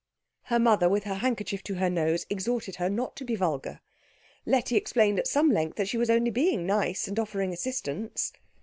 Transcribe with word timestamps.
Her 0.45 0.57
mother, 0.57 0.89
with 0.89 1.03
her 1.03 1.13
handkerchief 1.13 1.61
to 1.65 1.75
her 1.75 1.87
nose, 1.87 2.25
exhorted 2.27 2.77
her 2.77 2.89
not 2.89 3.15
to 3.17 3.23
be 3.23 3.35
vulgar. 3.35 3.81
Letty 4.47 4.75
explained 4.75 5.19
at 5.19 5.27
some 5.27 5.51
length 5.51 5.75
that 5.77 5.87
she 5.89 5.97
was 5.97 6.09
only 6.09 6.31
being 6.31 6.65
nice, 6.65 7.07
and 7.07 7.19
offering 7.19 7.53
assistance. 7.53 8.33